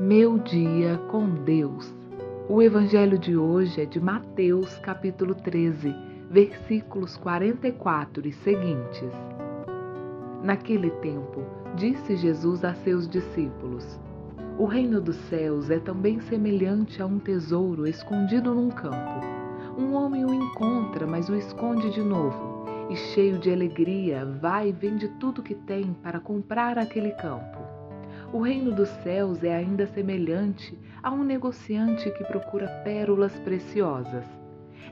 [0.00, 1.94] Meu dia com Deus.
[2.48, 5.94] O evangelho de hoje é de Mateus, capítulo 13,
[6.28, 9.12] versículos 44 e seguintes.
[10.42, 11.44] Naquele tempo,
[11.76, 14.00] disse Jesus a seus discípulos:
[14.58, 19.20] O reino dos céus é também semelhante a um tesouro escondido num campo.
[19.78, 24.72] Um homem o encontra, mas o esconde de novo, e cheio de alegria, vai e
[24.72, 27.63] vende tudo que tem para comprar aquele campo.
[28.34, 34.24] O reino dos céus é ainda semelhante a um negociante que procura pérolas preciosas.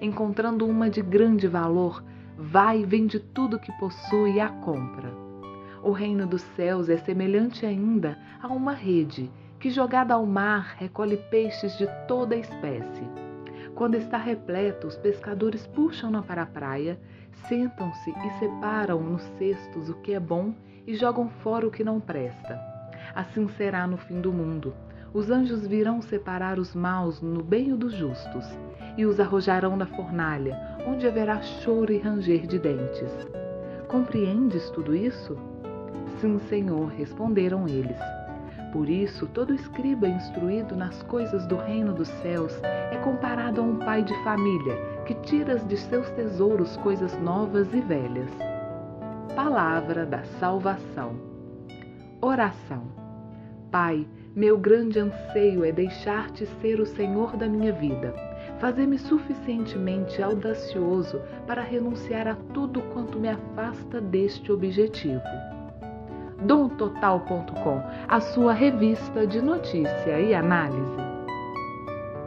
[0.01, 2.05] Encontrando uma de grande valor,
[2.39, 5.13] vai e vende tudo que possui e a compra.
[5.83, 9.29] O reino dos céus é semelhante ainda a uma rede
[9.59, 13.03] que, jogada ao mar, recolhe peixes de toda espécie.
[13.75, 16.97] Quando está repleto, os pescadores puxam-na para a praia,
[17.49, 20.55] sentam-se e separam nos cestos o que é bom
[20.87, 22.72] e jogam fora o que não presta.
[23.15, 24.75] Assim será no fim do mundo.
[25.13, 28.47] Os anjos virão separar os maus no bem dos justos,
[28.97, 33.11] e os arrojarão na fornalha, onde haverá choro e ranger de dentes.
[33.89, 35.37] Compreendes tudo isso?
[36.21, 37.99] Sim, Senhor, responderam eles.
[38.73, 42.59] Por isso, todo escriba instruído nas coisas do reino dos céus
[42.91, 47.81] é comparado a um pai de família que tira de seus tesouros coisas novas e
[47.83, 48.31] velhas.
[49.37, 51.17] Palavra da Salvação.
[52.23, 53.02] Oração.
[53.73, 54.07] Pai,
[54.37, 58.15] meu grande anseio é deixar-te ser o Senhor da minha vida.
[58.61, 65.23] Fazer-me suficientemente audacioso para renunciar a tudo quanto me afasta deste objetivo.
[66.43, 71.12] Domtotal.com, a sua revista de notícia e análise.